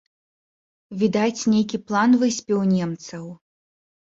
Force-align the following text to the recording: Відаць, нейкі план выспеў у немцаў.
Відаць, 1.01 1.45
нейкі 1.53 1.77
план 1.91 2.17
выспеў 2.25 2.57
у 2.65 2.65
немцаў. 2.75 3.25